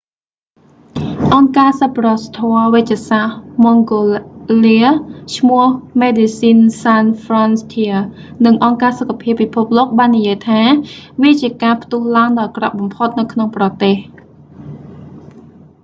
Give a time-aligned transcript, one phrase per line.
[1.33, 3.99] អង្គការសប្បុរសធម៌វេជ្ជសាស្ត្រម៉ង់ហ្កូ
[4.65, 5.65] ឡា mangola ឈ្មោះ
[6.01, 10.61] មេដេស៊ីនស៍ សានស៍ ហ្វ្រន់ធៀស៍ medecines sans frontieres និងអង្គការសុខភាពពិភពលោកបាននិយាយថា
[11.23, 13.95] វាជាការផ្ទុះឡើងដ៏អាក្រក់បំផុតនៅក្នុងប្រទេស